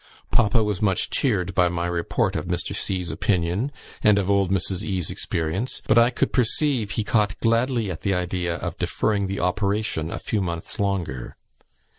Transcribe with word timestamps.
Papa 0.31 0.63
was 0.63 0.81
much 0.81 1.11
cheered 1.11 1.53
by 1.53 1.69
my 1.69 1.85
report 1.85 2.35
of 2.35 2.47
Mr. 2.47 2.75
C.'s 2.75 3.11
opinion, 3.11 3.71
and 4.01 4.17
of 4.17 4.31
old 4.31 4.49
Mrs. 4.49 4.81
E.'s 4.81 5.11
experience; 5.11 5.83
but 5.87 5.99
I 5.99 6.09
could 6.09 6.33
perceive 6.33 6.89
he 6.89 7.03
caught 7.03 7.39
gladly 7.39 7.91
at 7.91 8.01
the 8.01 8.15
idea 8.15 8.55
of 8.55 8.79
deferring 8.79 9.27
the 9.27 9.39
operation 9.39 10.09
a 10.09 10.17
few 10.17 10.41
months 10.41 10.79
longer. 10.79 11.37